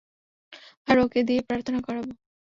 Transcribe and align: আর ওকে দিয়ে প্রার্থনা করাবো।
আর 0.87 0.97
ওকে 1.03 1.19
দিয়ে 1.27 1.41
প্রার্থনা 1.47 1.79
করাবো। 1.87 2.11